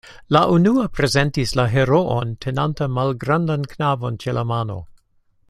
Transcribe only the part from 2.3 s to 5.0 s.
tenanta malgrandan knabon ĉe la mano.